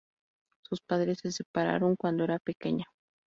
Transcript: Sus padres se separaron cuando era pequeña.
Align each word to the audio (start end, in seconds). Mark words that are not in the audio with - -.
Sus 0.63 0.79
padres 0.81 1.19
se 1.21 1.31
separaron 1.31 1.95
cuando 1.95 2.23
era 2.23 2.39
pequeña. 2.39 2.85